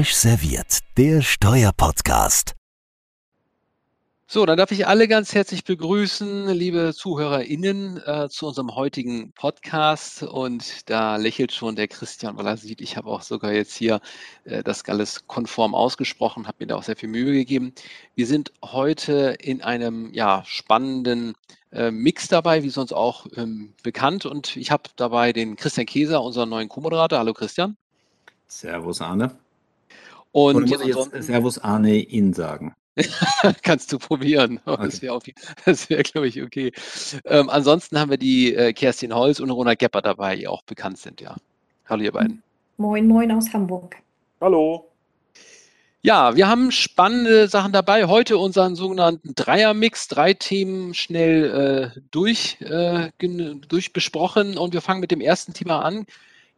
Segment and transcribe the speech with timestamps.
[0.00, 2.54] Frisch serviert, der Steuerpodcast.
[4.26, 10.22] So, dann darf ich alle ganz herzlich begrüßen, liebe ZuhörerInnen, äh, zu unserem heutigen Podcast.
[10.22, 14.00] Und da lächelt schon der Christian, weil er sieht, ich habe auch sogar jetzt hier
[14.44, 17.74] äh, das alles konform ausgesprochen, habe mir da auch sehr viel Mühe gegeben.
[18.14, 21.34] Wir sind heute in einem ja, spannenden
[21.72, 24.24] äh, Mix dabei, wie sonst auch ähm, bekannt.
[24.24, 27.18] Und ich habe dabei den Christian Käser, unseren neuen Co-Moderator.
[27.18, 27.76] Hallo Christian.
[28.46, 29.36] Servus Arne.
[30.32, 32.74] Und Oder muss ich jetzt Servus Arne in sagen?
[33.62, 34.60] Kannst du probieren.
[34.64, 34.84] Okay.
[34.84, 36.72] Das wäre, wär, glaube ich, okay.
[37.24, 40.98] Ähm, ansonsten haben wir die äh, Kerstin Holz und Rona Gepper dabei, die auch bekannt
[40.98, 41.36] sind, ja.
[41.86, 42.42] Hallo, ihr beiden.
[42.76, 43.96] Moin, moin aus Hamburg.
[44.40, 44.86] Hallo.
[46.02, 48.06] Ja, wir haben spannende Sachen dabei.
[48.06, 53.10] Heute unseren sogenannten Dreier-Mix, drei Themen schnell äh, durch, äh,
[53.68, 56.06] durchbesprochen und wir fangen mit dem ersten Thema an.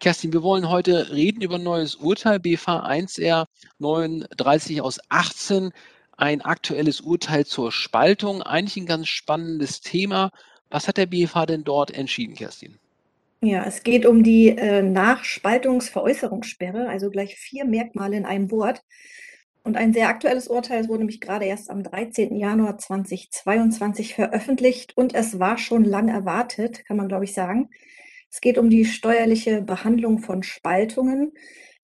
[0.00, 3.46] Kerstin, wir wollen heute reden über ein neues Urteil, BFH 1R
[3.78, 5.72] 39 aus 18
[6.16, 8.42] ein aktuelles Urteil zur Spaltung.
[8.42, 10.30] Eigentlich ein ganz spannendes Thema.
[10.70, 12.78] Was hat der BFH denn dort entschieden, Kerstin?
[13.40, 18.82] Ja, es geht um die äh, Nachspaltungsveräußerungssperre, also gleich vier Merkmale in einem Wort.
[19.64, 22.36] Und ein sehr aktuelles Urteil, wurde nämlich gerade erst am 13.
[22.36, 27.68] Januar 2022 veröffentlicht und es war schon lang erwartet, kann man glaube ich sagen.
[28.32, 31.32] Es geht um die steuerliche Behandlung von Spaltungen.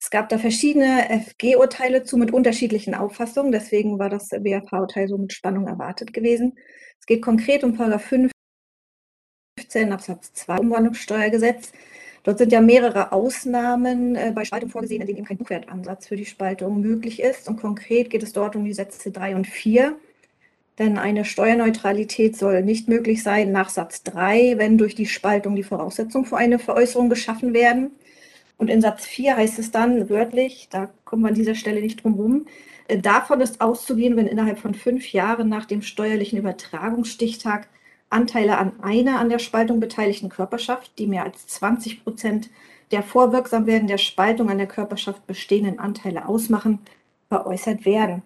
[0.01, 3.53] Es gab da verschiedene FG-Urteile zu mit unterschiedlichen Auffassungen.
[3.53, 6.59] Deswegen war das BFH-Urteil so mit Spannung erwartet gewesen.
[6.99, 8.05] Es geht konkret um Paragraph
[9.59, 11.73] 15 Absatz 2 Umwandlungssteuergesetz.
[12.23, 16.17] Dort sind ja mehrere Ausnahmen äh, bei Spaltung vorgesehen, in denen eben kein Buchwertansatz für
[16.17, 17.47] die Spaltung möglich ist.
[17.47, 19.99] Und konkret geht es dort um die Sätze 3 und 4.
[20.79, 25.65] Denn eine Steuerneutralität soll nicht möglich sein nach Satz 3, wenn durch die Spaltung die
[25.65, 27.91] Voraussetzungen für eine Veräußerung geschaffen werden.
[28.59, 32.03] Und in Satz 4 heißt es dann wörtlich, da kommen wir an dieser Stelle nicht
[32.03, 32.47] drum herum,
[32.89, 37.69] äh, davon ist auszugehen, wenn innerhalb von fünf Jahren nach dem steuerlichen Übertragungsstichtag
[38.11, 42.51] Anteile an einer an der Spaltung beteiligten Körperschaft, die mehr als 20 Prozent
[42.91, 46.79] der vorwirksam werden der Spaltung an der Körperschaft bestehenden Anteile ausmachen,
[47.29, 48.23] veräußert werden.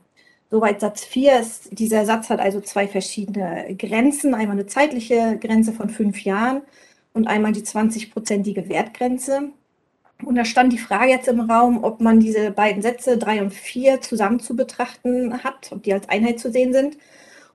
[0.53, 1.79] Soweit Satz 4 ist.
[1.79, 4.35] Dieser Satz hat also zwei verschiedene Grenzen.
[4.35, 6.61] Einmal eine zeitliche Grenze von fünf Jahren
[7.15, 9.49] und einmal die 20-prozentige Wertgrenze.
[10.23, 13.55] Und da stand die Frage jetzt im Raum, ob man diese beiden Sätze drei und
[13.55, 16.99] vier zusammen zu betrachten hat, ob die als Einheit zu sehen sind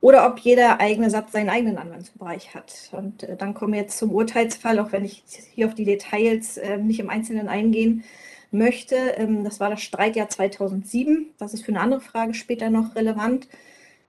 [0.02, 2.90] oder ob jeder eigene Satz seinen eigenen Anwendungsbereich hat.
[2.94, 6.58] Und äh, dann kommen wir jetzt zum Urteilsfall, auch wenn ich hier auf die Details
[6.58, 8.04] äh, nicht im Einzelnen eingehen
[8.52, 8.96] möchte.
[9.18, 11.34] Ähm, das war das Streitjahr 2007.
[11.38, 13.48] Das ist für eine andere Frage später noch relevant.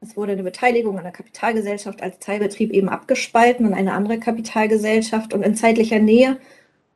[0.00, 5.34] Es wurde eine Beteiligung an der Kapitalgesellschaft als Teilbetrieb eben abgespalten und eine andere Kapitalgesellschaft
[5.34, 6.38] und in zeitlicher Nähe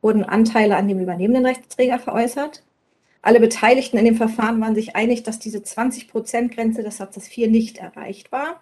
[0.01, 2.63] wurden Anteile an dem übernehmenden Rechtsträger veräußert.
[3.21, 7.77] Alle Beteiligten in dem Verfahren waren sich einig, dass diese 20-Prozent-Grenze des Satzes 4 nicht
[7.77, 8.61] erreicht war.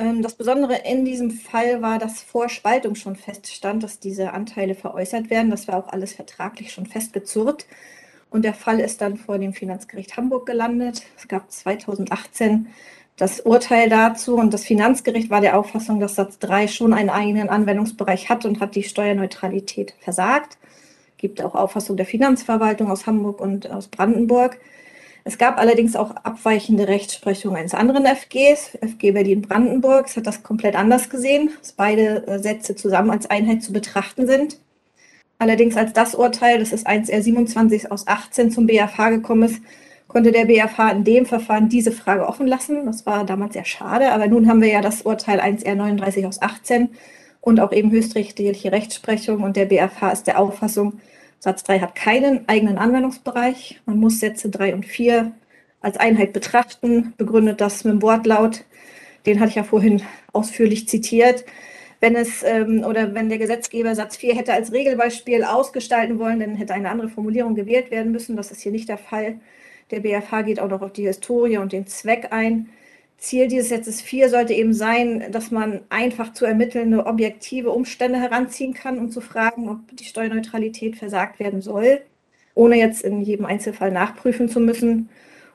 [0.00, 4.74] Ähm, das Besondere in diesem Fall war, dass vor Spaltung schon feststand, dass diese Anteile
[4.74, 5.50] veräußert werden.
[5.50, 7.66] Das war auch alles vertraglich schon festgezurrt.
[8.30, 11.02] Und der Fall ist dann vor dem Finanzgericht Hamburg gelandet.
[11.18, 12.68] Es gab 2018
[13.16, 17.50] das Urteil dazu und das Finanzgericht war der Auffassung, dass Satz 3 schon einen eigenen
[17.50, 20.56] Anwendungsbereich hat und hat die Steuerneutralität versagt.
[21.18, 24.58] Gibt auch Auffassung der Finanzverwaltung aus Hamburg und aus Brandenburg.
[25.24, 30.14] Es gab allerdings auch abweichende Rechtsprechung eines anderen FGs, FG Berlin-Brandenburg.
[30.14, 34.58] Hat das komplett anders gesehen, dass beide äh, Sätze zusammen als Einheit zu betrachten sind.
[35.38, 39.62] Allerdings als das Urteil, das ist 1R27 aus 18 zum BAV gekommen ist,
[40.06, 42.84] konnte der BFH in dem Verfahren diese Frage offen lassen.
[42.84, 46.90] Das war damals sehr schade, aber nun haben wir ja das Urteil 1R39 aus 18
[47.40, 51.00] und auch eben höchstrichterliche Rechtsprechung und der BFH ist der Auffassung,
[51.40, 53.80] Satz 3 hat keinen eigenen Anwendungsbereich.
[53.86, 55.32] Man muss Sätze 3 und 4
[55.80, 58.64] als Einheit betrachten, begründet das mit dem Wortlaut.
[59.24, 60.02] Den hatte ich ja vorhin
[60.34, 61.46] ausführlich zitiert.
[61.98, 66.56] Wenn es ähm, oder wenn der Gesetzgeber Satz 4 hätte als Regelbeispiel ausgestalten wollen, dann
[66.56, 68.36] hätte eine andere Formulierung gewählt werden müssen.
[68.36, 69.40] Das ist hier nicht der Fall.
[69.90, 72.68] Der BFH geht auch noch auf die Historie und den Zweck ein.
[73.20, 78.72] Ziel dieses Satzes 4 sollte eben sein, dass man einfach zu ermittelnde objektive Umstände heranziehen
[78.72, 82.00] kann, um zu fragen, ob die Steuerneutralität versagt werden soll,
[82.54, 85.10] ohne jetzt in jedem Einzelfall nachprüfen zu müssen.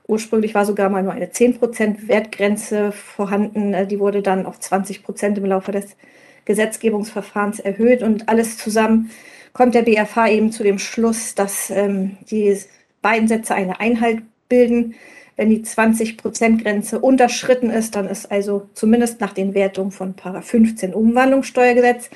[0.07, 3.73] Ursprünglich war sogar mal nur eine 10% Wertgrenze vorhanden.
[3.73, 5.97] Äh, die wurde dann auf 20% im Laufe des
[6.45, 9.09] Gesetzgebungsverfahrens erhöht und alles zusammen
[9.53, 12.55] kommt der BFH eben zu dem Schluss, dass ähm, die
[13.01, 14.93] beiden Sätze eine Einheit bilden.
[15.35, 22.09] Wenn die 20-Prozent-Grenze unterschritten ist, dann ist also zumindest nach den Wertungen von 15 Umwandlungssteuergesetz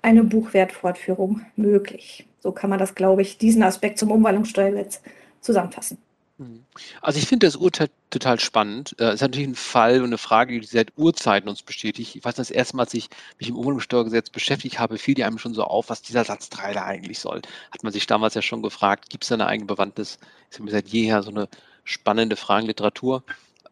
[0.00, 2.26] eine Buchwertfortführung möglich.
[2.40, 5.00] So kann man das, glaube ich, diesen Aspekt zum Umwandlungssteuergesetz
[5.40, 5.98] zusammenfassen.
[6.38, 6.64] Mhm.
[7.00, 8.94] Also ich finde das Urteil total spannend.
[8.98, 12.16] Es äh, ist natürlich ein Fall und eine Frage, die seit Urzeiten uns bestätigt.
[12.16, 13.08] Ich weiß, das erste Mal, als ich
[13.38, 16.72] mich im Umweltsteuergesetz beschäftigt habe, fiel die einem schon so auf, was dieser Satz 3
[16.72, 17.42] da eigentlich soll.
[17.70, 20.18] Hat man sich damals ja schon gefragt, gibt es da eine eigene Bewandtnis?
[20.50, 21.48] Ist mir seit jeher so eine
[21.84, 23.22] spannende Fragenliteratur.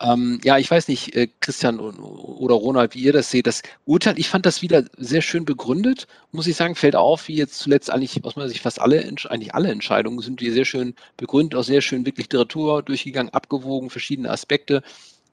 [0.02, 3.46] Ähm, ja, ich weiß nicht, äh, Christian oder Ronald, wie ihr das seht.
[3.46, 7.36] Das Urteil, ich fand das wieder sehr schön begründet, muss ich sagen, fällt auf, wie
[7.36, 10.94] jetzt zuletzt eigentlich aus meiner Sicht fast alle, eigentlich alle Entscheidungen sind die sehr schön
[11.18, 14.82] begründet, auch sehr schön wirklich Literatur durchgegangen, abgewogen, verschiedene Aspekte.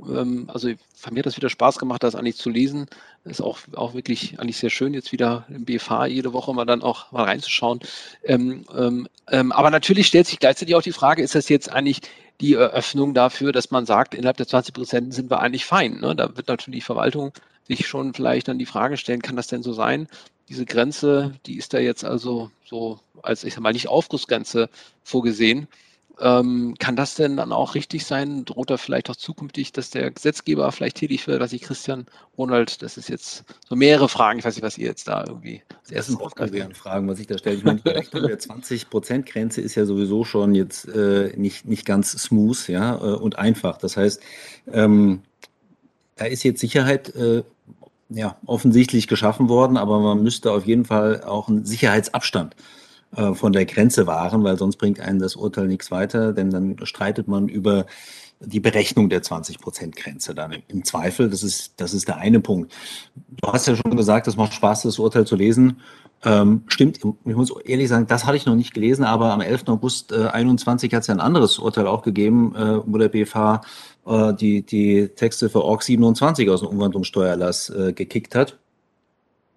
[0.01, 2.87] Ähm, also mir hat das wieder Spaß gemacht, das eigentlich zu lesen.
[3.23, 6.81] Ist auch, auch wirklich eigentlich sehr schön, jetzt wieder im BFH jede Woche mal dann
[6.81, 7.79] auch mal reinzuschauen.
[8.23, 12.01] Ähm, ähm, ähm, aber natürlich stellt sich gleichzeitig auch die Frage, ist das jetzt eigentlich
[12.41, 15.99] die Eröffnung dafür, dass man sagt, innerhalb der 20 Prozent sind wir eigentlich fein.
[15.99, 16.15] Ne?
[16.15, 17.33] Da wird natürlich die Verwaltung
[17.67, 20.07] sich schon vielleicht dann die Frage stellen, kann das denn so sein?
[20.47, 24.69] Diese Grenze, die ist da jetzt also so als, ich sag mal, nicht Aufgussgrenze
[25.03, 25.67] vorgesehen.
[26.19, 28.43] Ähm, kann das denn dann auch richtig sein?
[28.43, 31.41] Droht da vielleicht auch zukünftig, dass der Gesetzgeber vielleicht tätig wird?
[31.41, 34.39] Dass ich Christian Ronald, das ist jetzt so mehrere Fragen.
[34.39, 37.37] Ich weiß nicht, was ihr jetzt da irgendwie als erstes aufgreifen Fragen, was ich da
[37.37, 37.57] stelle.
[37.57, 42.11] Ich meine, die Berechnung der 20%-Grenze ist ja sowieso schon jetzt äh, nicht, nicht ganz
[42.11, 43.77] smooth ja, äh, und einfach.
[43.77, 44.21] Das heißt,
[44.71, 45.21] ähm,
[46.15, 47.43] da ist jetzt Sicherheit äh,
[48.09, 52.57] ja, offensichtlich geschaffen worden, aber man müsste auf jeden Fall auch einen Sicherheitsabstand äh,
[53.11, 57.27] von der Grenze wahren, weil sonst bringt einen das Urteil nichts weiter, denn dann streitet
[57.27, 57.85] man über
[58.39, 61.29] die Berechnung der 20-Prozent-Grenze dann im Zweifel.
[61.29, 62.73] Das ist, das ist der eine Punkt.
[63.41, 65.81] Du hast ja schon gesagt, es macht Spaß, das Urteil zu lesen.
[66.23, 69.67] Ähm, stimmt, ich muss ehrlich sagen, das hatte ich noch nicht gelesen, aber am 11.
[69.67, 73.61] August äh, 21 hat es ja ein anderes Urteil auch gegeben, äh, wo der BFH
[74.05, 78.57] äh, die, die Texte für ORG 27 aus dem Umwandlungssteuererlass äh, gekickt hat.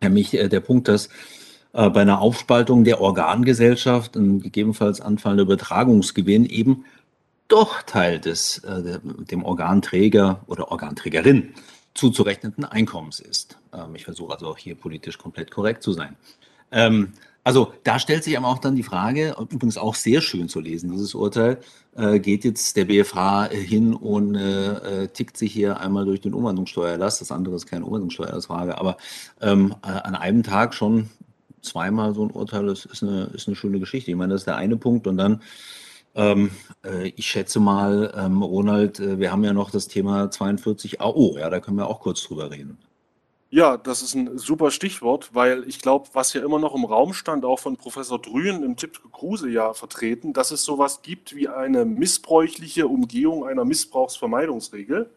[0.03, 1.09] Nämlich äh, der Punkt, dass
[1.73, 6.85] äh, bei einer Aufspaltung der Organgesellschaft, ein gegebenenfalls anfallender Übertragungsgewinn eben
[7.49, 11.55] doch Teil des äh, dem Organträger oder Organträgerin
[11.95, 13.59] zuzurechnenden Einkommens ist.
[13.73, 16.17] Ähm, ich versuche also auch hier politisch komplett korrekt zu sein.
[16.71, 17.13] Ähm,
[17.43, 20.91] also da stellt sich aber auch dann die Frage, übrigens auch sehr schön zu lesen,
[20.91, 21.59] dieses Urteil,
[21.97, 27.19] äh, geht jetzt der BFH hin und äh, tickt sich hier einmal durch den Umwandlungssteuerlass,
[27.19, 28.99] das andere ist keine Umwandlungssteuerlassfrage, aber
[29.41, 31.09] ähm, äh, an einem Tag schon
[31.63, 34.11] zweimal so ein Urteil ist, ist, eine, ist eine schöne Geschichte.
[34.11, 35.07] Ich meine, das ist der eine Punkt.
[35.07, 35.43] Und dann,
[36.15, 36.51] ähm,
[36.85, 41.37] äh, ich schätze mal, ähm, Ronald, äh, wir haben ja noch das Thema 42 AO.
[41.39, 42.79] Ja, da können wir auch kurz drüber reden.
[43.53, 47.13] Ja, das ist ein super Stichwort, weil ich glaube, was ja immer noch im Raum
[47.13, 51.49] stand, auch von Professor Drühen im Tipp Kruse ja vertreten, dass es sowas gibt wie
[51.49, 55.11] eine missbräuchliche Umgehung einer Missbrauchsvermeidungsregel.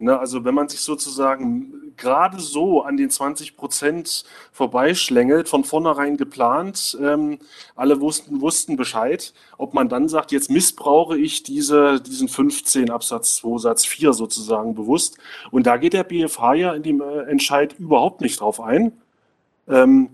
[0.00, 6.16] Ne, also wenn man sich sozusagen gerade so an den 20 Prozent vorbeischlängelt, von vornherein
[6.16, 7.40] geplant, ähm,
[7.74, 13.36] alle wussten, wussten Bescheid, ob man dann sagt, jetzt missbrauche ich diese, diesen 15 Absatz
[13.38, 15.18] 2 Satz 4 sozusagen bewusst.
[15.50, 18.92] Und da geht der BFH ja in dem äh, Entscheid überhaupt nicht drauf ein.
[19.66, 20.10] Ähm,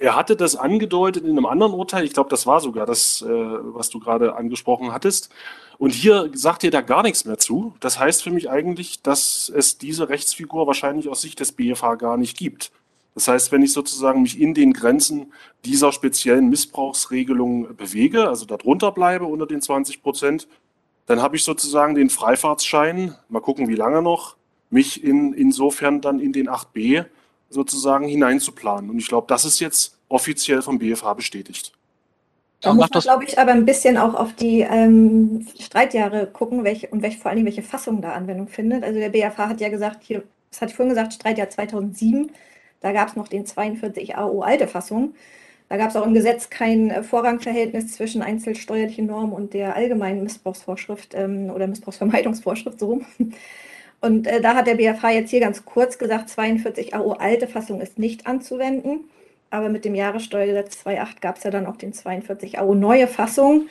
[0.00, 3.28] er hatte das angedeutet in einem anderen Urteil, ich glaube, das war sogar das, äh,
[3.28, 5.28] was du gerade angesprochen hattest.
[5.78, 7.74] Und hier sagt ihr da gar nichts mehr zu.
[7.80, 12.16] Das heißt für mich eigentlich, dass es diese Rechtsfigur wahrscheinlich aus Sicht des BFH gar
[12.16, 12.72] nicht gibt.
[13.14, 15.32] Das heißt, wenn ich sozusagen mich in den Grenzen
[15.66, 20.48] dieser speziellen Missbrauchsregelung bewege, also darunter bleibe unter den 20 Prozent,
[21.06, 24.36] dann habe ich sozusagen den Freifahrtsschein, mal gucken, wie lange noch,
[24.70, 27.04] mich in, insofern dann in den 8b
[27.50, 28.90] sozusagen hineinzuplanen.
[28.90, 31.72] Und ich glaube, das ist jetzt offiziell vom BFH bestätigt.
[32.60, 36.88] Da muss man, glaube ich, aber ein bisschen auch auf die ähm, Streitjahre gucken welche,
[36.88, 38.84] und welche, vor allem welche Fassung da Anwendung findet.
[38.84, 42.30] Also der BFH hat ja gesagt, hier, das hatte ich vorhin gesagt, Streitjahr 2007,
[42.80, 45.14] da gab es noch den 42 AO alte Fassung.
[45.70, 50.22] Da gab es auch im Gesetz kein äh, Vorrangverhältnis zwischen einzelsteuerlichen Normen und der allgemeinen
[50.24, 53.06] Missbrauchsvorschrift ähm, oder Missbrauchsvermeidungsvorschrift so rum.
[54.00, 57.80] Und äh, da hat der BFH jetzt hier ganz kurz gesagt, 42 AO alte Fassung
[57.80, 59.10] ist nicht anzuwenden.
[59.50, 63.68] Aber mit dem Jahressteuergesetz 2.8 gab es ja dann auch den 42 AO neue Fassung.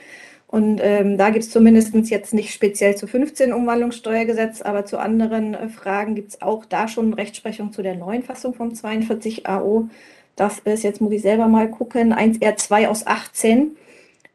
[0.52, 5.54] Und ähm, da gibt es zumindest jetzt nicht speziell zu 15 Umwandlungssteuergesetz, aber zu anderen
[5.54, 9.90] äh, Fragen gibt es auch da schon Rechtsprechung zu der neuen Fassung vom 42 AO.
[10.36, 13.78] Das ist, jetzt muss ich selber mal gucken, 1R2 aus 18.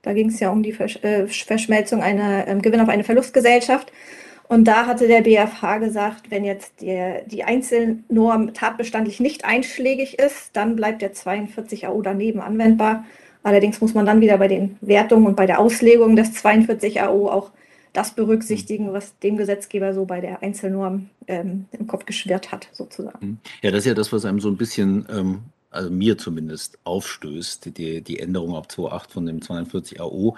[0.03, 3.91] Da ging es ja um die Versch äh, Verschmelzung einer ähm, Gewinn auf eine Verlustgesellschaft.
[4.49, 10.51] Und da hatte der BFH gesagt, wenn jetzt der, die Einzelnorm tatbestandlich nicht einschlägig ist,
[10.53, 13.05] dann bleibt der 42 AO daneben anwendbar.
[13.43, 17.29] Allerdings muss man dann wieder bei den Wertungen und bei der Auslegung des 42 AO
[17.29, 17.51] auch
[17.93, 23.41] das berücksichtigen, was dem Gesetzgeber so bei der Einzelnorm ähm, im Kopf geschwirrt hat, sozusagen.
[23.63, 25.43] Ja, das ist ja das, was einem so ein bisschen ähm,
[25.75, 30.37] also mir zumindest aufstößt, die, die Änderung ab 2.8 von dem 42 AO.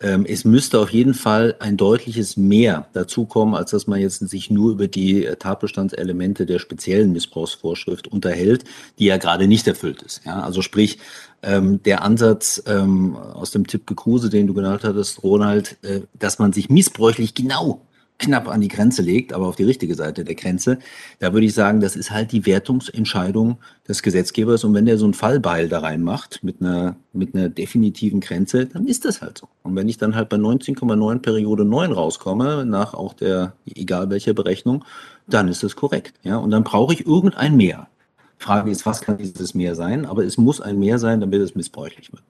[0.00, 4.50] Ähm, es müsste auf jeden Fall ein deutliches Mehr dazukommen, als dass man jetzt sich
[4.50, 8.64] nur über die Tatbestandselemente der speziellen Missbrauchsvorschrift unterhält,
[8.98, 10.22] die ja gerade nicht erfüllt ist.
[10.24, 10.98] Ja, also sprich,
[11.42, 16.38] ähm, der Ansatz ähm, aus dem Tipp Kruse, den du genannt hattest, Ronald, äh, dass
[16.38, 17.82] man sich missbräuchlich genau
[18.18, 20.78] knapp an die Grenze legt, aber auf die richtige Seite der Grenze,
[21.18, 24.64] da würde ich sagen, das ist halt die Wertungsentscheidung des Gesetzgebers.
[24.64, 28.86] Und wenn der so ein Fallbeil da reinmacht mit einer, mit einer definitiven Grenze, dann
[28.86, 29.48] ist das halt so.
[29.62, 34.32] Und wenn ich dann halt bei 19,9 Periode 9 rauskomme, nach auch der, egal welcher
[34.32, 34.84] Berechnung,
[35.26, 36.14] dann ist das korrekt.
[36.22, 37.88] Ja, und dann brauche ich irgendein Mehr.
[38.38, 40.06] Frage ist, was kann dieses Mehr sein?
[40.06, 42.22] Aber es muss ein Mehr sein, damit es missbräuchlich wird.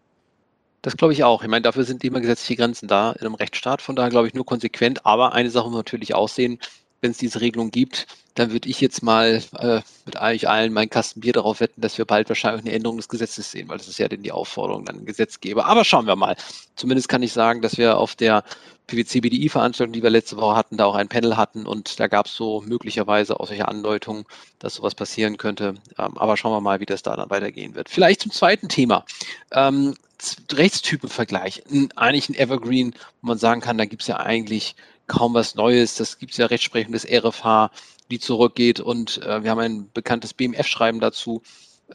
[0.87, 1.43] Das glaube ich auch.
[1.43, 3.83] Ich meine, dafür sind immer gesetzliche Grenzen da in einem Rechtsstaat.
[3.83, 5.05] Von daher glaube ich nur konsequent.
[5.05, 6.61] Aber eine Sache muss natürlich auch sehen,
[7.01, 10.91] wenn es diese Regelung gibt, dann würde ich jetzt mal äh, mit eigentlich allen meinen
[10.91, 13.89] Kasten Bier darauf wetten, dass wir bald wahrscheinlich eine Änderung des Gesetzes sehen, weil das
[13.89, 15.67] ist ja denn die Aufforderung an den Gesetzgeber.
[15.67, 16.37] Aber schauen wir mal.
[16.77, 18.45] Zumindest kann ich sagen, dass wir auf der
[18.89, 22.35] PwC-BDI-Veranstaltung, die wir letzte Woche hatten, da auch ein Panel hatten und da gab es
[22.35, 24.27] so möglicherweise auch solche Andeutungen,
[24.59, 25.75] dass sowas passieren könnte.
[25.99, 27.89] Ähm, aber schauen wir mal, wie das da dann weitergehen wird.
[27.89, 29.05] Vielleicht zum zweiten Thema.
[29.51, 29.95] Ähm,
[30.53, 31.65] Rechtstypenvergleich.
[31.97, 34.77] Eigentlich ein Evergreen, wo man sagen kann, da gibt es ja eigentlich
[35.07, 35.95] kaum was Neues.
[35.97, 37.71] Das gibt es ja Rechtsprechung des RFH,
[38.11, 41.43] die zurückgeht und äh, wir haben ein bekanntes BMF-Schreiben dazu.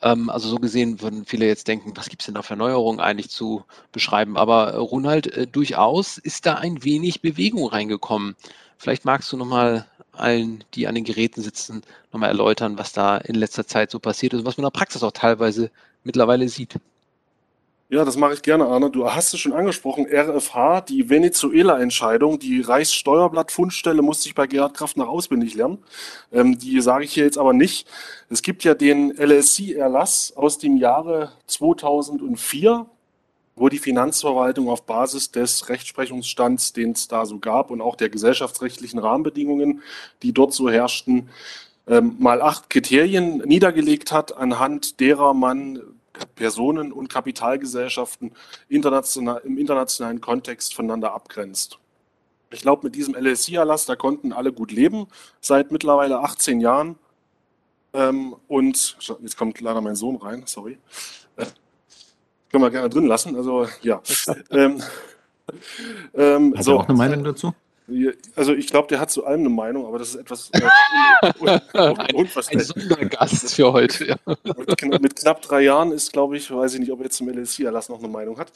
[0.01, 2.99] Ähm, also so gesehen würden viele jetzt denken, was gibt es denn da für Neuerungen
[2.99, 4.37] eigentlich zu beschreiben?
[4.37, 8.35] Aber äh, Ronald, äh, durchaus ist da ein wenig Bewegung reingekommen.
[8.77, 13.35] Vielleicht magst du nochmal allen, die an den Geräten sitzen, nochmal erläutern, was da in
[13.35, 15.71] letzter Zeit so passiert ist und was man in der Praxis auch teilweise
[16.03, 16.75] mittlerweile sieht.
[17.93, 18.89] Ja, das mache ich gerne, Arne.
[18.89, 24.95] Du hast es schon angesprochen, RFH, die Venezuela-Entscheidung, die Reichssteuerblatt-Fundstelle musste ich bei Gerhard Kraft
[24.95, 25.79] nach auswendig lernen.
[26.31, 27.85] Ähm, die sage ich hier jetzt aber nicht.
[28.29, 32.85] Es gibt ja den LSC-Erlass aus dem Jahre 2004,
[33.57, 38.07] wo die Finanzverwaltung auf Basis des Rechtsprechungsstands, den es da so gab und auch der
[38.07, 39.81] gesellschaftsrechtlichen Rahmenbedingungen,
[40.23, 41.27] die dort so herrschten,
[41.87, 45.81] ähm, mal acht Kriterien niedergelegt hat, anhand derer man
[46.35, 48.31] Personen und Kapitalgesellschaften
[48.69, 51.79] international, im internationalen Kontext voneinander abgrenzt.
[52.51, 55.07] Ich glaube, mit diesem LSI-Erlass, da konnten alle gut leben,
[55.39, 56.97] seit mittlerweile 18 Jahren.
[57.93, 60.77] Ähm, und jetzt kommt leider mein Sohn rein, sorry.
[61.37, 61.45] Äh,
[62.51, 63.35] können wir gerne drin lassen.
[63.35, 64.01] Also ja.
[64.51, 64.81] ähm,
[66.13, 66.79] ähm, Hat so.
[66.79, 67.53] auch eine Meinung dazu?
[68.35, 72.97] Also ich glaube, der hat zu allem eine Meinung, aber das ist etwas äh, unverständlich.
[72.97, 74.05] Ein Gast für heute.
[74.05, 74.15] Ja.
[74.99, 77.89] Mit, knapp drei Jahren ist, glaube ich, weiß ich nicht, ob er jetzt zum LSI-Erlass
[77.89, 78.51] noch eine Meinung hat.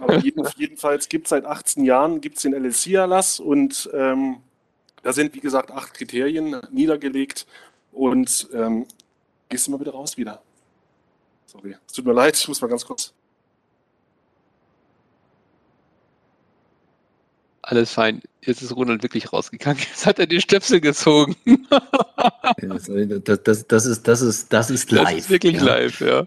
[0.00, 4.38] Aber jeden, jedenfalls gibt es seit 18 Jahren gibt's den LSI-Erlass und ähm,
[5.02, 7.46] da sind, wie gesagt, acht Kriterien niedergelegt
[7.92, 8.86] und ähm,
[9.48, 10.42] gehst du mal bitte raus wieder.
[11.46, 13.12] Sorry, es tut mir leid, ich muss mal ganz kurz.
[17.70, 18.22] Alles fein.
[18.40, 19.78] Jetzt ist Ronald wirklich rausgegangen.
[19.90, 21.36] Jetzt hat er die Stöpsel gezogen.
[22.62, 25.04] das, das, das, ist, das, ist, das ist live.
[25.04, 25.64] Das ist wirklich ja.
[25.64, 26.26] live, ja.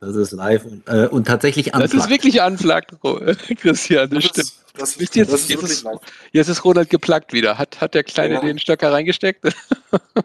[0.00, 1.94] Das ist live und, äh, und tatsächlich unplugged.
[1.94, 2.96] Das ist wirklich unplugged,
[3.60, 4.38] Christian, das, das stimmt.
[4.38, 5.86] Ist, das, ist, jetzt, das ist jetzt, ist,
[6.32, 7.58] jetzt ist Ronald geplagt wieder.
[7.58, 8.40] Hat, hat der Kleine ja.
[8.40, 9.44] den Stöcker reingesteckt?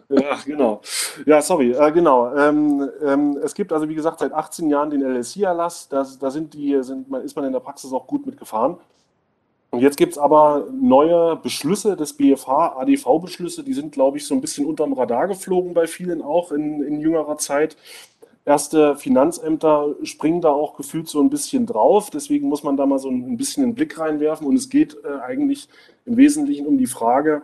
[0.08, 0.80] ja, genau.
[1.26, 2.34] Ja, sorry, äh, genau.
[2.34, 5.88] Ähm, ähm, es gibt also, wie gesagt, seit 18 Jahren den LSI-Erlass.
[5.90, 8.78] Da, da sind die, sind, ist man in der Praxis auch gut mitgefahren.
[9.70, 14.34] Und jetzt gibt es aber neue Beschlüsse des BFH, ADV-Beschlüsse, die sind, glaube ich, so
[14.34, 17.76] ein bisschen unterm Radar geflogen bei vielen auch in, in jüngerer Zeit.
[18.46, 22.08] Erste Finanzämter springen da auch gefühlt so ein bisschen drauf.
[22.08, 24.46] Deswegen muss man da mal so ein bisschen einen Blick reinwerfen.
[24.46, 25.68] Und es geht äh, eigentlich
[26.06, 27.42] im Wesentlichen um die Frage,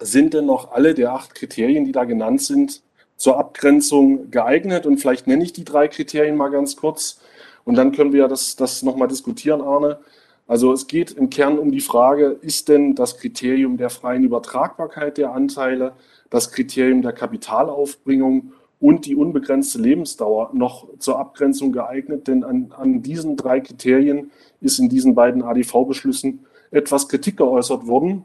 [0.00, 2.82] sind denn noch alle der acht Kriterien, die da genannt sind,
[3.18, 4.86] zur Abgrenzung geeignet?
[4.86, 7.20] Und vielleicht nenne ich die drei Kriterien mal ganz kurz.
[7.64, 9.98] Und dann können wir das, das nochmal diskutieren, Arne.
[10.46, 15.16] Also es geht im Kern um die Frage, ist denn das Kriterium der freien Übertragbarkeit
[15.18, 15.92] der Anteile,
[16.30, 22.26] das Kriterium der Kapitalaufbringung und die unbegrenzte Lebensdauer noch zur Abgrenzung geeignet?
[22.26, 24.30] Denn an, an diesen drei Kriterien
[24.60, 28.24] ist in diesen beiden ADV-Beschlüssen etwas Kritik geäußert worden.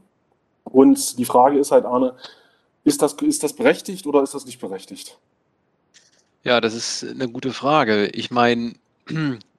[0.63, 2.15] Und die Frage ist halt, Arne,
[2.83, 5.17] ist das, ist das berechtigt oder ist das nicht berechtigt?
[6.43, 8.07] Ja, das ist eine gute Frage.
[8.07, 8.74] Ich meine,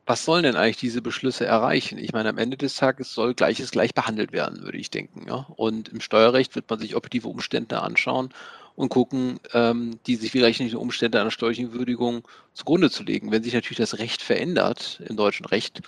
[0.08, 1.98] was sollen denn eigentlich diese Beschlüsse erreichen?
[1.98, 5.26] Ich meine, am Ende des Tages soll Gleiches gleich behandelt werden, würde ich denken.
[5.28, 5.46] Ja?
[5.56, 8.30] Und im Steuerrecht wird man sich objektive Umstände anschauen
[8.74, 13.30] und gucken, ähm, die sich vielleicht nicht Umstände einer steuerlichen Würdigung zugrunde zu legen.
[13.30, 15.82] Wenn sich natürlich das Recht verändert im deutschen Recht,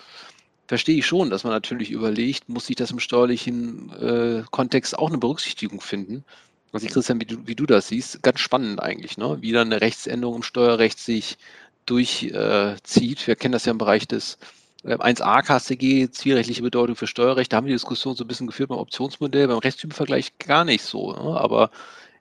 [0.69, 5.09] verstehe ich schon, dass man natürlich überlegt, muss sich das im steuerlichen äh, Kontext auch
[5.09, 6.25] eine Berücksichtigung finden.
[6.73, 9.39] Also Christian, wie du, wie du das siehst, ganz spannend eigentlich, ne?
[9.41, 11.39] wie dann eine Rechtsänderung im Steuerrecht sich
[11.87, 13.27] durchzieht.
[13.27, 14.39] Wir kennen das ja im Bereich des
[14.85, 18.71] 1a KStG, zielrechtliche Bedeutung für Steuerrecht, da haben wir die Diskussion so ein bisschen geführt
[18.71, 21.13] beim Optionsmodell, beim Rechtstypenvergleich gar nicht so.
[21.13, 21.39] Ne?
[21.39, 21.71] Aber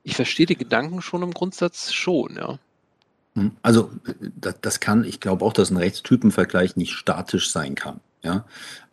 [0.04, 2.60] ich verstehe die Gedanken schon im Grundsatz schon, ja.
[3.36, 3.92] Hm, also
[4.36, 8.02] das, das kann, ich glaube auch, dass ein Rechtstypenvergleich nicht statisch sein kann.
[8.22, 8.46] Ja,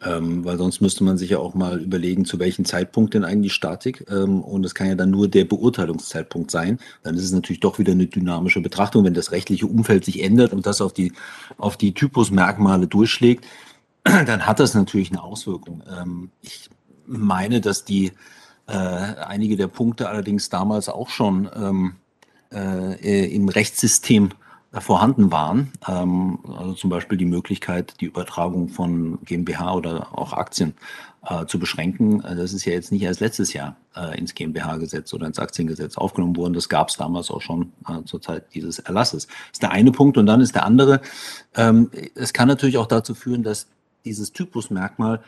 [0.04, 3.54] ähm, weil sonst müsste man sich ja auch mal überlegen, zu welchem Zeitpunkt denn eigentlich
[3.54, 4.06] Statik.
[4.08, 6.78] Ähm, und das kann ja dann nur der Beurteilungszeitpunkt sein.
[7.02, 10.52] Dann ist es natürlich doch wieder eine dynamische Betrachtung, wenn das rechtliche Umfeld sich ändert
[10.52, 11.12] und das auf die,
[11.58, 13.44] auf die Typusmerkmale durchschlägt,
[14.04, 15.82] dann hat das natürlich eine Auswirkung.
[15.90, 16.70] Ähm, ich
[17.04, 18.12] meine, dass die
[18.68, 21.96] äh, einige der Punkte allerdings damals auch schon ähm,
[22.52, 24.30] äh, im Rechtssystem
[24.80, 25.72] vorhanden waren.
[25.88, 30.74] Ähm, also zum Beispiel die Möglichkeit, die Übertragung von GmbH oder auch Aktien
[31.26, 32.22] äh, zu beschränken.
[32.22, 35.96] Äh, das ist ja jetzt nicht erst letztes Jahr äh, ins GmbH-Gesetz oder ins Aktiengesetz
[35.96, 36.54] aufgenommen worden.
[36.54, 39.26] Das gab es damals auch schon äh, zur Zeit dieses Erlasses.
[39.26, 40.18] Das ist der eine Punkt.
[40.18, 41.00] Und dann ist der andere,
[41.54, 43.66] ähm, es kann natürlich auch dazu führen, dass
[44.04, 45.22] dieses Typusmerkmal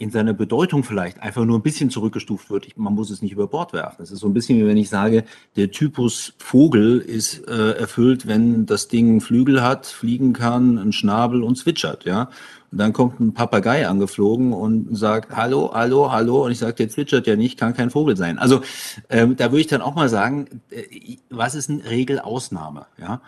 [0.00, 2.66] in seiner Bedeutung vielleicht einfach nur ein bisschen zurückgestuft wird.
[2.66, 4.02] Ich, man muss es nicht über Bord werfen.
[4.02, 5.24] Es ist so ein bisschen wie wenn ich sage,
[5.56, 11.42] der Typus Vogel ist äh, erfüllt, wenn das Ding Flügel hat, fliegen kann, einen Schnabel
[11.42, 12.30] und zwitschert, ja.
[12.72, 16.46] Und dann kommt ein Papagei angeflogen und sagt, hallo, hallo, hallo.
[16.46, 18.38] Und ich sage, der zwitschert ja nicht, kann kein Vogel sein.
[18.38, 18.62] Also
[19.10, 23.20] ähm, da würde ich dann auch mal sagen, äh, was ist eine Regelausnahme, ja?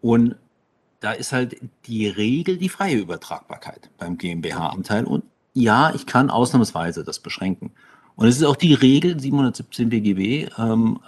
[0.00, 0.36] Und
[1.00, 1.56] da ist halt
[1.86, 7.72] die Regel die freie Übertragbarkeit beim GmbH-Anteil und ja, ich kann ausnahmsweise das beschränken.
[8.16, 11.00] Und es ist auch die Regel 717 BGB ähm,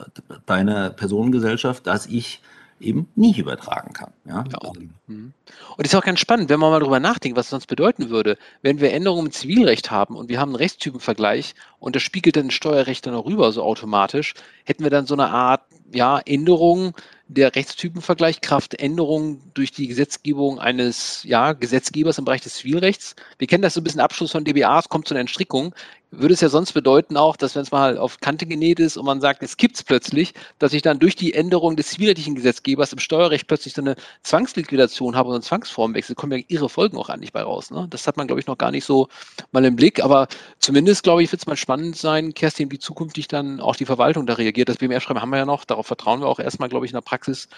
[0.46, 2.40] bei einer Personengesellschaft, dass ich
[2.82, 4.12] eben nicht übertragen kann.
[4.25, 4.44] Ja?
[4.50, 4.72] ja.
[5.06, 5.32] Mhm.
[5.76, 8.11] Und es ist auch ganz spannend, wenn man mal darüber nachdenkt, was es sonst bedeuten
[8.11, 12.37] würde, wenn wir Änderungen im Zivilrecht haben und wir haben einen Rechtstypenvergleich und das spiegelt
[12.37, 14.34] dann Steuerrecht dann auch rüber so automatisch,
[14.64, 16.94] hätten wir dann so eine Art ja, Änderung
[17.32, 23.16] der Rechtstypenvergleich Kraft Änderung durch die Gesetzgebung eines ja, Gesetzgebers im Bereich des Zivilrechts.
[23.38, 25.74] Wir kennen das so ein bisschen Abschluss von DBAs, kommt zu einer Entstrickung.
[26.14, 29.06] Würde es ja sonst bedeuten auch, dass wenn es mal auf Kante genäht ist und
[29.06, 32.93] man sagt, es gibt es plötzlich, dass ich dann durch die Änderung des zivilrechtlichen Gesetzgebers
[32.93, 37.08] im Steuerrecht plötzlich so eine Zwangsliquidation habe und einen Zwangsformwechsel, kommen ja ihre Folgen auch
[37.08, 37.71] eigentlich bei raus.
[37.71, 37.86] Ne?
[37.89, 39.08] Das hat man, glaube ich, noch gar nicht so
[39.52, 40.04] mal im Blick.
[40.04, 43.86] Aber zumindest, glaube ich, wird es mal spannend sein, Kerstin, wie zukünftig dann auch die
[43.86, 44.69] Verwaltung da reagiert.
[44.69, 47.00] Das BMR-Schreiben haben wir ja noch, darauf vertrauen wir auch erstmal, glaube ich, in der
[47.00, 47.49] Praxis.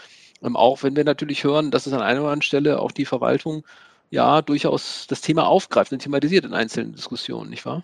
[0.44, 3.04] Ähm, auch wenn wir natürlich hören, dass es an einer oder anderen Stelle auch die
[3.04, 3.64] Verwaltung
[4.10, 7.82] ja durchaus das Thema aufgreift und thematisiert in einzelnen Diskussionen, nicht wahr?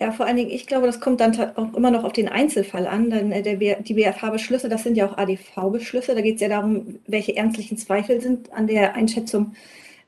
[0.00, 2.86] Ja, vor allen Dingen, ich glaube, das kommt dann auch immer noch auf den Einzelfall
[2.86, 3.10] an.
[3.10, 6.14] Denn äh, der, die BFH-Beschlüsse, das sind ja auch ADV-Beschlüsse.
[6.14, 9.54] Da geht es ja darum, welche ernstlichen Zweifel sind an der Einschätzung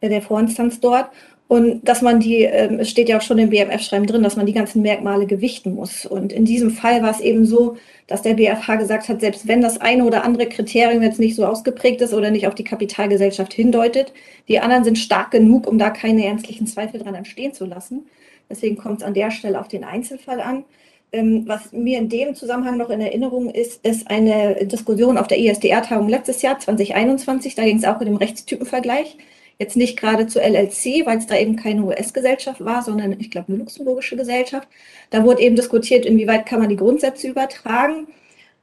[0.00, 1.10] äh, der Vorinstanz dort.
[1.48, 4.46] Und dass man die, ähm, es steht ja auch schon im BMF-Schreiben drin, dass man
[4.46, 6.06] die ganzen Merkmale gewichten muss.
[6.06, 7.76] Und in diesem Fall war es eben so,
[8.06, 11.44] dass der BFH gesagt hat, selbst wenn das eine oder andere Kriterium jetzt nicht so
[11.44, 14.12] ausgeprägt ist oder nicht auf die Kapitalgesellschaft hindeutet,
[14.46, 18.06] die anderen sind stark genug, um da keine ernstlichen Zweifel dran entstehen zu lassen.
[18.50, 20.64] Deswegen kommt es an der Stelle auf den Einzelfall an.
[21.12, 25.38] Ähm, was mir in dem Zusammenhang noch in Erinnerung ist, ist eine Diskussion auf der
[25.38, 27.54] ISDR-Tagung letztes Jahr, 2021.
[27.54, 29.16] Da ging es auch um den Rechtstypenvergleich.
[29.58, 33.48] Jetzt nicht gerade zu LLC, weil es da eben keine US-Gesellschaft war, sondern ich glaube
[33.48, 34.68] eine luxemburgische Gesellschaft.
[35.10, 38.06] Da wurde eben diskutiert, inwieweit kann man die Grundsätze übertragen.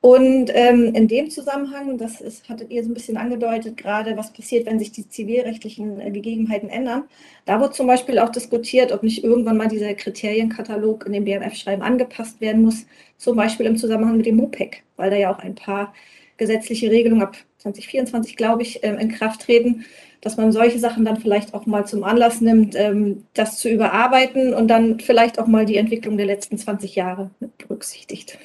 [0.07, 4.31] Und ähm, in dem Zusammenhang, das ist, hattet ihr so ein bisschen angedeutet, gerade was
[4.31, 7.03] passiert, wenn sich die zivilrechtlichen äh, Gegebenheiten ändern.
[7.43, 11.81] Da wurde zum Beispiel auch diskutiert, ob nicht irgendwann mal dieser Kriterienkatalog in dem BMF-Schreiben
[11.81, 12.85] angepasst werden muss,
[13.17, 15.93] zum Beispiel im Zusammenhang mit dem MOPEC, weil da ja auch ein paar
[16.37, 19.83] gesetzliche Regelungen ab 2024, glaube ich, äh, in Kraft treten,
[20.21, 24.53] dass man solche Sachen dann vielleicht auch mal zum Anlass nimmt, ähm, das zu überarbeiten
[24.53, 28.37] und dann vielleicht auch mal die Entwicklung der letzten 20 Jahre mit berücksichtigt.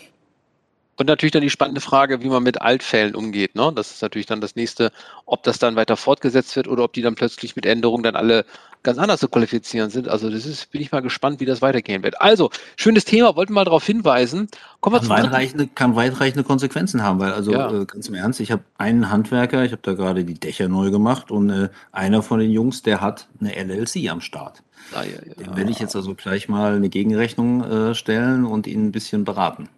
[1.02, 3.56] Und natürlich dann die spannende Frage, wie man mit Altfällen umgeht.
[3.56, 3.72] Ne?
[3.74, 4.92] Das ist natürlich dann das nächste,
[5.26, 8.44] ob das dann weiter fortgesetzt wird oder ob die dann plötzlich mit Änderungen dann alle
[8.84, 10.06] ganz anders zu qualifizieren sind.
[10.06, 12.20] Also das ist, bin ich mal gespannt, wie das weitergehen wird.
[12.20, 14.46] Also, schönes Thema, wollten mal darauf hinweisen.
[14.78, 17.72] Kommen wir kann, weitreichende, kann weitreichende Konsequenzen haben, weil also ja.
[17.72, 20.92] äh, ganz im Ernst, ich habe einen Handwerker, ich habe da gerade die Dächer neu
[20.92, 24.62] gemacht und äh, einer von den Jungs, der hat eine LLC am Start.
[24.94, 25.34] Ah, ja, ja.
[25.34, 29.24] Dem werde ich jetzt also gleich mal eine Gegenrechnung äh, stellen und ihn ein bisschen
[29.24, 29.68] beraten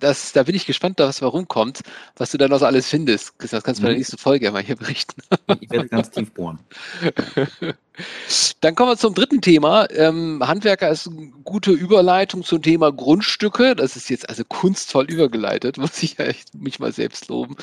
[0.00, 1.80] das, da bin ich gespannt, was warum kommt,
[2.16, 3.34] was du dann noch so alles findest.
[3.38, 3.98] Das kannst du bei der mhm.
[3.98, 5.22] nächsten Folge mal hier berichten.
[5.60, 6.58] Ich werde ganz tief bohren.
[8.60, 9.90] Dann kommen wir zum dritten Thema.
[9.90, 13.74] Ähm, Handwerker ist eine gute Überleitung zum Thema Grundstücke.
[13.74, 17.56] Das ist jetzt also kunstvoll übergeleitet, muss ich echt mich mal selbst loben.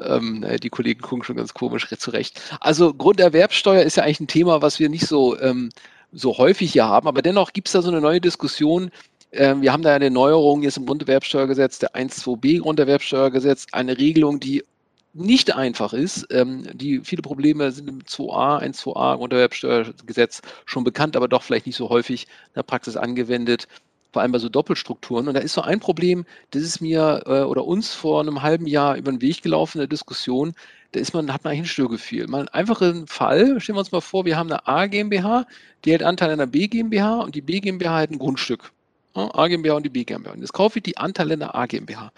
[0.00, 2.40] Ähm, die Kollegen gucken schon ganz komisch zurecht.
[2.60, 5.70] Also Grunderwerbsteuer ist ja eigentlich ein Thema, was wir nicht so, ähm,
[6.12, 8.90] so häufig hier haben, aber dennoch gibt es da so eine neue Diskussion,
[9.32, 14.64] wir haben da eine Neuerung jetzt im Grunderwerbsteuergesetz, der 1.2b Grunderwerbsteuergesetz, eine Regelung, die
[15.12, 16.26] nicht einfach ist.
[16.30, 21.66] Ähm, die viele Probleme sind im 2a, 1 2a Grunderwerbsteuergesetz schon bekannt, aber doch vielleicht
[21.66, 23.66] nicht so häufig in der Praxis angewendet
[24.12, 25.28] vor allem bei so Doppelstrukturen.
[25.28, 28.66] Und da ist so ein Problem, das ist mir äh, oder uns vor einem halben
[28.66, 30.54] Jahr über den Weg gelaufen in der Diskussion.
[30.92, 32.26] Da ist man, hat man eigentlich ein Störgefühl.
[32.26, 35.46] Mal einen einfachen Fall, stellen wir uns mal vor, wir haben eine A GmbH,
[35.84, 38.72] die hält Anteil einer B GmbH und die B GmbH hat ein Grundstück.
[39.14, 40.32] A GmbH und die B GmbH.
[40.32, 42.12] Und jetzt kaufe ich die Anteile einer A GmbH.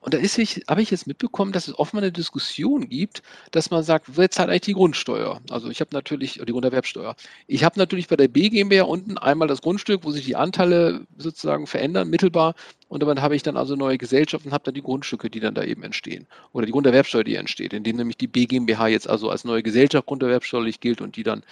[0.00, 3.70] Und da ist ich, habe ich jetzt mitbekommen, dass es mal eine Diskussion gibt, dass
[3.70, 5.40] man sagt, wer zahlt eigentlich die Grundsteuer?
[5.50, 7.14] Also ich habe natürlich, die Grunderwerbsteuer.
[7.46, 11.06] Ich habe natürlich bei der B GmbH unten einmal das Grundstück, wo sich die Anteile
[11.18, 12.54] sozusagen verändern, mittelbar.
[12.88, 15.54] Und dann habe ich dann also neue Gesellschaften und habe dann die Grundstücke, die dann
[15.54, 16.26] da eben entstehen.
[16.52, 20.06] Oder die Grunderwerbsteuer, die entsteht, indem nämlich die B GmbH jetzt also als neue Gesellschaft
[20.06, 21.44] grunderwerbsteuerlich gilt und die dann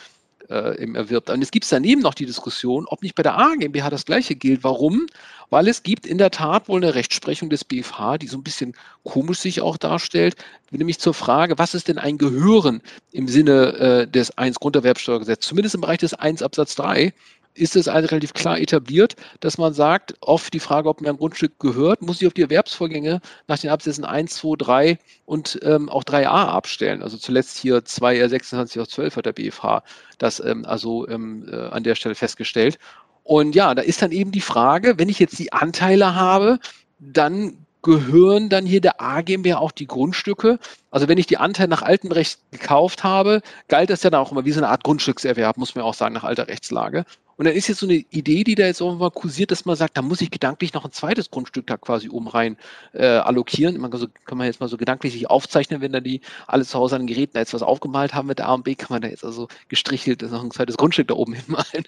[0.48, 1.30] äh, eben erwirbt.
[1.30, 4.34] Und es gibt daneben noch die Diskussion, ob nicht bei der A GmbH das gleiche
[4.34, 4.64] gilt.
[4.64, 5.06] Warum?
[5.50, 8.74] Weil es gibt in der Tat wohl eine Rechtsprechung des BFH, die so ein bisschen
[9.04, 10.36] komisch sich auch darstellt,
[10.70, 15.74] nämlich zur Frage, was ist denn ein Gehören im Sinne äh, des 1 Grunderwerbsteuergesetzes, zumindest
[15.74, 17.12] im Bereich des 1 Absatz 3
[17.58, 21.16] ist es also relativ klar etabliert, dass man sagt, auf die Frage, ob mir ein
[21.16, 25.88] Grundstück gehört, muss ich auf die Erwerbsvorgänge nach den Absätzen 1, 2, 3 und ähm,
[25.88, 27.02] auch 3a abstellen.
[27.02, 29.82] Also zuletzt hier 2R 26 aus 12 hat der BFH
[30.18, 32.78] das ähm, also ähm, äh, an der Stelle festgestellt.
[33.24, 36.58] Und ja, da ist dann eben die Frage, wenn ich jetzt die Anteile habe,
[36.98, 40.58] dann gehören dann hier der A GmbH auch die Grundstücke.
[40.90, 44.32] Also wenn ich die Anteile nach altem Recht gekauft habe, galt das ja dann auch
[44.32, 47.04] immer wie so eine Art Grundstückserwerb, muss man auch sagen, nach alter Rechtslage.
[47.38, 49.76] Und dann ist jetzt so eine Idee, die da jetzt auch mal kursiert, dass man
[49.76, 52.56] sagt, da muss ich gedanklich noch ein zweites Grundstück da quasi oben rein
[52.92, 53.78] äh, allokieren.
[53.78, 56.64] Man kann, so, kann man jetzt mal so gedanklich sich aufzeichnen, wenn da die alle
[56.64, 58.74] zu Hause an den Geräten da jetzt was aufgemalt haben mit der A und B,
[58.74, 61.84] kann man da jetzt also gestrichelt noch ein zweites Grundstück da oben hinmalen.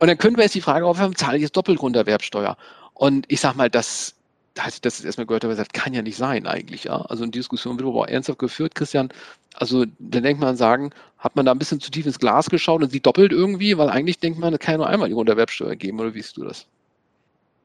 [0.00, 2.56] Und dann können wir jetzt die Frage aufwerfen, zahle ich jetzt Doppelgrunderwerbsteuer?
[2.92, 4.17] Und ich sag mal, das
[4.58, 6.84] als ich das erstmal gehört habe, gesagt, kann ja nicht sein eigentlich.
[6.84, 7.02] Ja?
[7.02, 9.10] Also die Diskussion wird aber auch ernsthaft geführt, Christian.
[9.54, 12.82] Also dann denkt man sagen, hat man da ein bisschen zu tief ins Glas geschaut
[12.82, 15.76] und sie doppelt irgendwie, weil eigentlich denkt man, es kann ja nur einmal die Grunderwerbsteuer
[15.76, 16.66] geben, oder wie siehst du das?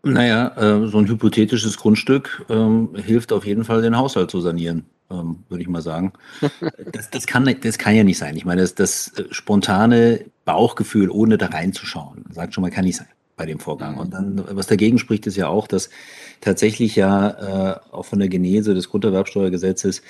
[0.04, 4.86] Naja, äh, so ein hypothetisches Grundstück ähm, hilft auf jeden Fall, den Haushalt zu sanieren,
[5.10, 6.14] ähm, würde ich mal sagen.
[6.92, 8.36] das, das, kann, das kann ja nicht sein.
[8.36, 12.98] Ich meine, das, das äh, spontane Bauchgefühl, ohne da reinzuschauen, sagt schon mal, kann nicht
[12.98, 13.98] sein bei dem Vorgang.
[13.98, 15.90] Und dann, was dagegen spricht, ist ja auch, dass
[16.42, 17.30] tatsächlich ja
[17.74, 20.02] äh, auch von der Genese des Grunderwerbsteuergesetzes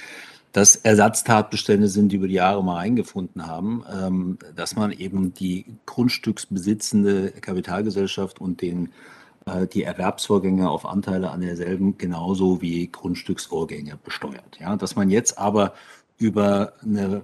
[0.54, 5.66] dass Ersatztatbestände sind, die über die Jahre mal eingefunden haben, ähm, dass man eben die
[5.88, 8.94] grundstücksbesitzende Kapitalgesellschaft und den,
[9.48, 14.60] äh, die Erwerbsvorgänge auf Anteile an derselben genauso wie Grundstücksvorgänge besteuert.
[14.60, 15.74] Ja, dass man jetzt aber
[16.20, 17.24] über eine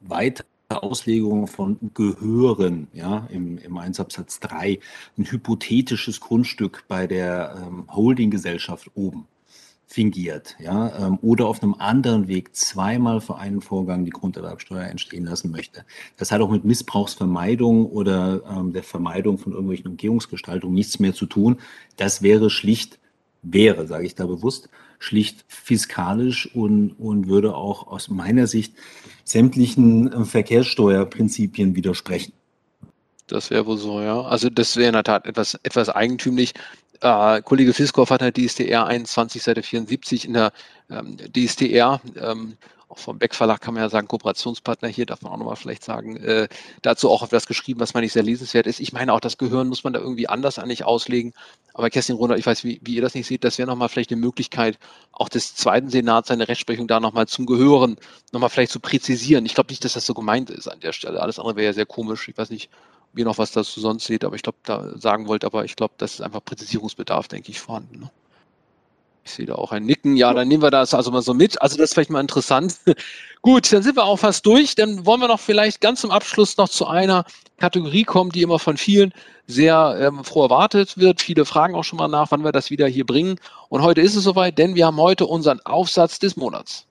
[0.00, 4.80] weitere Auslegung von Gehören, ja, im, im Einsabsatz 3,
[5.18, 9.26] ein hypothetisches Grundstück bei der ähm, Holdinggesellschaft oben
[9.86, 15.24] fingiert, ja, ähm, oder auf einem anderen Weg zweimal für einen Vorgang die Grunderwerbsteuer entstehen
[15.26, 15.84] lassen möchte.
[16.16, 21.26] Das hat auch mit Missbrauchsvermeidung oder ähm, der Vermeidung von irgendwelchen Umgehungsgestaltungen nichts mehr zu
[21.26, 21.58] tun.
[21.96, 22.98] Das wäre schlicht,
[23.42, 28.74] wäre, sage ich da bewusst, schlicht fiskalisch und, und würde auch aus meiner Sicht
[29.24, 32.32] sämtlichen äh, Verkehrssteuerprinzipien widersprechen.
[33.26, 34.20] Das wäre wohl so, ja.
[34.22, 36.52] Also das wäre in der Tat etwas, etwas eigentümlich.
[37.00, 40.52] Äh, Kollege Fiskow hat halt DSTR 21, Seite 74 in der
[40.90, 42.56] ähm, DSTR, ähm,
[42.94, 45.84] auch vom Beck Verlag kann man ja sagen, Kooperationspartner hier, darf man auch nochmal vielleicht
[45.84, 46.48] sagen, äh,
[46.82, 48.80] dazu auch etwas geschrieben, was man nicht sehr lesenswert ist.
[48.80, 51.32] Ich meine auch, das Gehören muss man da irgendwie anders eigentlich auslegen.
[51.74, 54.12] Aber Kerstin Runert, ich weiß, wie, wie ihr das nicht seht, das wäre nochmal vielleicht
[54.12, 54.78] eine Möglichkeit,
[55.12, 57.96] auch des zweiten Senats seine Rechtsprechung da nochmal zum Gehören
[58.32, 59.44] nochmal vielleicht zu präzisieren.
[59.44, 61.20] Ich glaube nicht, dass das so gemeint ist an der Stelle.
[61.20, 62.28] Alles andere wäre ja sehr komisch.
[62.28, 62.70] Ich weiß nicht,
[63.12, 65.94] wie noch was dazu sonst seht, aber ich glaube, da sagen wollt, aber ich glaube,
[65.98, 68.00] das ist einfach Präzisierungsbedarf, denke ich, vorhanden.
[68.00, 68.10] Ne?
[69.24, 70.16] Ich sehe da auch ein Nicken.
[70.16, 71.60] Ja, dann nehmen wir das also mal so mit.
[71.62, 72.76] Also das ist vielleicht mal interessant.
[73.42, 74.74] Gut, dann sind wir auch fast durch.
[74.74, 77.24] Dann wollen wir noch vielleicht ganz zum Abschluss noch zu einer
[77.58, 79.14] Kategorie kommen, die immer von vielen
[79.46, 81.22] sehr ähm, froh erwartet wird.
[81.22, 83.36] Viele fragen auch schon mal nach, wann wir das wieder hier bringen.
[83.70, 86.86] Und heute ist es soweit, denn wir haben heute unseren Aufsatz des Monats.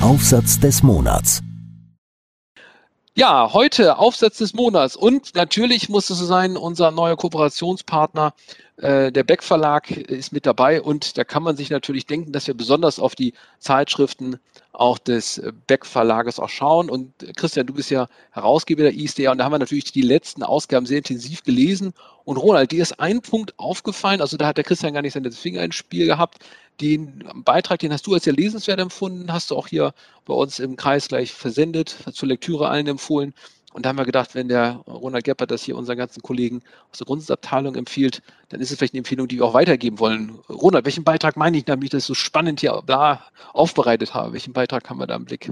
[0.00, 1.42] Aufsatz des Monats.
[3.18, 8.34] Ja, heute Aufsatz des Monats und natürlich muss es so sein, unser neuer Kooperationspartner,
[8.76, 12.46] äh, der Beck Verlag, ist mit dabei und da kann man sich natürlich denken, dass
[12.46, 14.38] wir besonders auf die Zeitschriften
[14.74, 16.90] auch des Beck Verlages auch schauen.
[16.90, 20.42] Und Christian, du bist ja Herausgeber der ISDA und da haben wir natürlich die letzten
[20.42, 21.94] Ausgaben sehr intensiv gelesen.
[22.26, 25.30] Und Ronald, dir ist ein Punkt aufgefallen, also da hat der Christian gar nicht seine
[25.30, 26.38] Finger ins Spiel gehabt.
[26.80, 30.58] Den Beitrag, den hast du als sehr lesenswert empfunden, hast du auch hier bei uns
[30.58, 33.32] im Kreis gleich versendet, zur Lektüre allen empfohlen.
[33.72, 36.98] Und da haben wir gedacht, wenn der Ronald Geppert das hier unseren ganzen Kollegen aus
[36.98, 40.40] der Grundsatzabteilung empfiehlt, dann ist es vielleicht eine Empfehlung, die wir auch weitergeben wollen.
[40.48, 44.32] Ronald, welchen Beitrag meine ich, damit ich das so spannend hier da aufbereitet habe?
[44.32, 45.50] Welchen Beitrag haben wir da im Blick?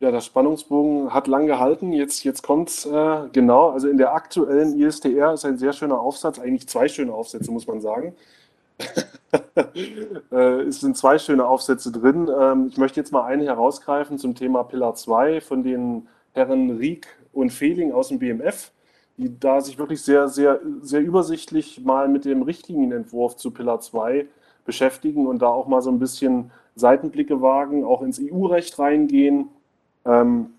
[0.00, 1.92] Ja, der Spannungsbogen hat lang gehalten.
[1.92, 3.70] Jetzt, jetzt es äh, genau.
[3.70, 7.66] Also in der aktuellen ISTR ist ein sehr schöner Aufsatz, eigentlich zwei schöne Aufsätze, muss
[7.66, 8.14] man sagen.
[10.30, 12.30] äh, es sind zwei schöne Aufsätze drin.
[12.40, 17.08] Ähm, ich möchte jetzt mal einen herausgreifen zum Thema Pillar 2 von den Herren Rieck
[17.32, 18.70] und Fehling aus dem BMF,
[19.16, 24.26] die da sich wirklich sehr, sehr, sehr übersichtlich mal mit dem Richtlinienentwurf zu Pillar 2
[24.64, 29.48] beschäftigen und da auch mal so ein bisschen Seitenblicke wagen, auch ins EU-Recht reingehen
[30.08, 30.50] ähm,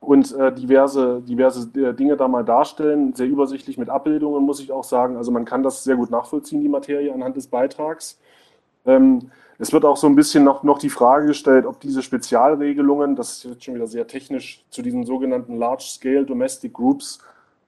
[0.00, 4.72] und äh, diverse, diverse äh, Dinge da mal darstellen, sehr übersichtlich mit Abbildungen, muss ich
[4.72, 5.16] auch sagen.
[5.16, 8.18] Also man kann das sehr gut nachvollziehen, die Materie anhand des Beitrags.
[8.84, 13.14] Ähm, es wird auch so ein bisschen noch, noch die Frage gestellt, ob diese Spezialregelungen,
[13.16, 17.20] das ist jetzt schon wieder sehr technisch, zu diesen sogenannten Large-Scale Domestic Groups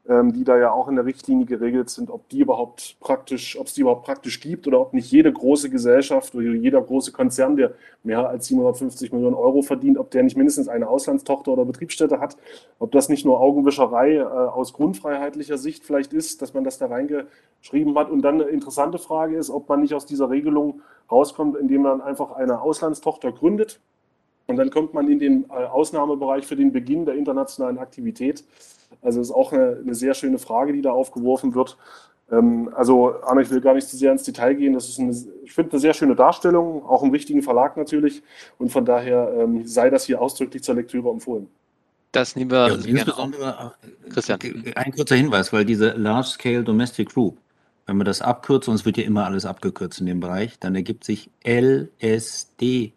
[0.08, 3.74] die da ja auch in der Richtlinie geregelt sind, ob die überhaupt praktisch, ob es
[3.74, 7.72] die überhaupt praktisch gibt oder ob nicht jede große Gesellschaft oder jeder große Konzern, der
[8.04, 12.36] mehr als 750 Millionen Euro verdient, ob der nicht mindestens eine Auslandstochter oder Betriebsstätte hat,
[12.78, 16.86] ob das nicht nur Augenwischerei äh, aus grundfreiheitlicher Sicht vielleicht ist, dass man das da
[16.86, 18.08] reingeschrieben hat.
[18.08, 22.00] Und dann eine interessante Frage ist, ob man nicht aus dieser Regelung rauskommt, indem man
[22.00, 23.80] einfach eine Auslandstochter gründet.
[24.46, 28.44] Und dann kommt man in den äh, Ausnahmebereich für den Beginn der internationalen Aktivität.
[29.02, 31.76] Also ist auch eine, eine sehr schöne Frage, die da aufgeworfen wird.
[32.30, 34.74] Ähm, also Arne, ich will gar nicht zu sehr ins Detail gehen.
[34.74, 38.22] Das ist eine, ich finde eine sehr schöne Darstellung, auch im richtigen Verlag natürlich.
[38.58, 41.48] Und von daher ähm, sei das hier ausdrücklich zur Lektüre empfohlen.
[42.12, 44.38] Das nehmen wir ja, insbesondere äh, Christian.
[44.74, 47.38] Ein kurzer Hinweis, weil diese Large Scale Domestic Group,
[47.86, 50.74] wenn man das abkürzt, und es wird ja immer alles abgekürzt in dem Bereich, dann
[50.74, 52.92] ergibt sich LSDG.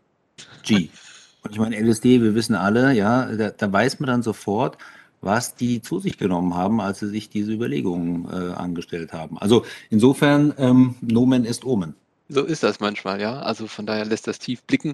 [1.43, 4.77] Und ich meine, LSD, wir wissen alle, ja, da, da weiß man dann sofort,
[5.21, 9.37] was die zu sich genommen haben, als sie sich diese Überlegungen äh, angestellt haben.
[9.37, 11.95] Also insofern, ähm, Nomen ist Omen.
[12.29, 13.39] So ist das manchmal, ja.
[13.39, 14.93] Also von daher lässt das tief blicken.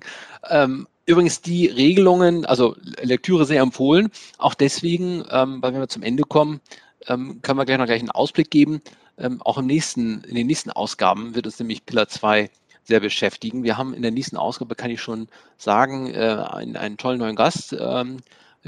[0.50, 6.04] Ähm, übrigens die Regelungen, also Lektüre sehr empfohlen, auch deswegen, ähm, weil wenn wir zum
[6.04, 6.62] Ende kommen,
[7.08, 8.82] ähm, können wir gleich noch gleich einen Ausblick geben.
[9.18, 12.50] Ähm, auch im nächsten, in den nächsten Ausgaben wird uns nämlich Pillar 2
[12.84, 13.64] sehr beschäftigen.
[13.64, 17.36] Wir haben in der nächsten Ausgabe, kann ich schon sagen, äh, einen, einen tollen neuen
[17.36, 17.76] Gast.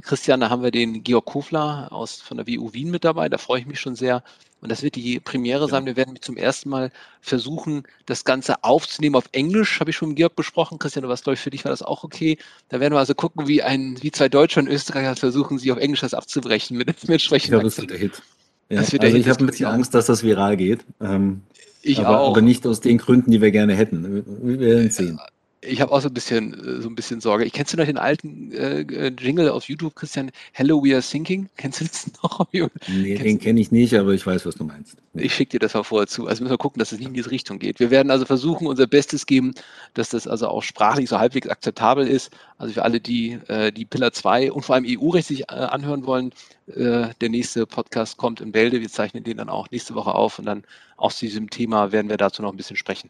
[0.01, 3.29] Christian, da haben wir den Georg Kofler aus, von der WU Wien mit dabei.
[3.29, 4.23] Da freue ich mich schon sehr.
[4.61, 5.85] Und das wird die Premiere sein.
[5.85, 9.79] Wir werden zum ersten Mal versuchen, das Ganze aufzunehmen auf Englisch.
[9.79, 10.79] Habe ich schon mit Georg besprochen.
[10.79, 12.37] Christian, du warst, glaube ich, für dich war das auch okay.
[12.69, 15.77] Da werden wir also gucken, wie ein, wie zwei Deutsche und Österreicher versuchen, sich auf
[15.77, 17.59] Englisch das abzubrechen mit, mit entsprechenden.
[17.59, 18.21] Ja, das wird der Hit.
[18.69, 20.85] Ja, also ich habe ein bisschen Angst, dass das viral geht.
[20.99, 21.41] Ähm,
[21.81, 22.31] ich aber, auch.
[22.31, 24.25] Aber nicht aus den Gründen, die wir gerne hätten.
[24.43, 25.19] Wir werden sehen
[25.61, 27.45] ich habe auch so ein bisschen äh, so ein bisschen Sorge.
[27.45, 30.31] Ich kennst du noch den alten äh, äh, Jingle auf YouTube, Christian?
[30.51, 31.49] Hello, we are thinking.
[31.57, 32.47] Kennst du das noch?
[32.51, 34.97] nee, kennst den kenne ich nicht, aber ich weiß, was du meinst.
[35.13, 36.27] Ich schicke dir das mal vorher zu.
[36.27, 37.79] Also müssen wir gucken, dass es nicht in diese Richtung geht.
[37.79, 39.53] Wir werden also versuchen, unser Bestes geben,
[39.95, 42.31] dass das also auch sprachlich so halbwegs akzeptabel ist.
[42.57, 46.05] Also für alle, die äh, die Pillar 2 und vor allem EU-Recht sich äh, anhören
[46.05, 46.31] wollen,
[46.67, 48.79] äh, der nächste Podcast kommt in Bälde.
[48.79, 50.63] Wir zeichnen den dann auch nächste Woche auf und dann
[50.97, 53.09] aus diesem Thema werden wir dazu noch ein bisschen sprechen.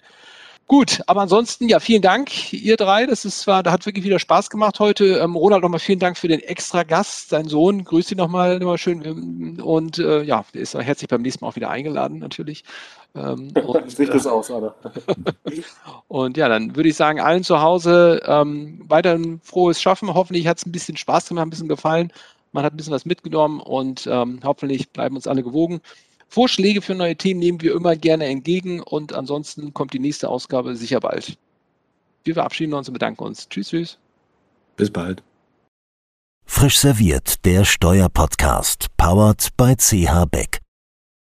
[0.67, 3.05] Gut, aber ansonsten, ja, vielen Dank, ihr drei.
[3.05, 5.17] Das ist war, da hat wirklich wieder Spaß gemacht heute.
[5.19, 7.29] Ähm, Ronald, nochmal vielen Dank für den extra Gast.
[7.29, 9.61] Sein Sohn, grüß ihn nochmal, nochmal schön.
[9.61, 12.65] Und äh, ja, der ist herzlich beim nächsten Mal auch wieder eingeladen, natürlich.
[13.15, 14.75] Ähm, und, Richt das äh, aus, Anna.
[16.09, 20.13] und ja, dann würde ich sagen, allen zu Hause ähm, weiterhin frohes Schaffen.
[20.13, 22.11] Hoffentlich hat es ein bisschen Spaß gemacht, ein bisschen gefallen.
[22.51, 25.79] Man hat ein bisschen was mitgenommen und ähm, hoffentlich bleiben uns alle gewogen.
[26.27, 30.75] Vorschläge für neue Themen nehmen wir immer gerne entgegen und ansonsten kommt die nächste Ausgabe
[30.75, 31.37] sicher bald.
[32.23, 33.47] Wir verabschieden uns und bedanken uns.
[33.47, 33.97] Tschüss, tschüss.
[34.75, 35.23] Bis bald.
[36.45, 40.59] Frisch serviert, der Steuerpodcast, powered by CH Beck.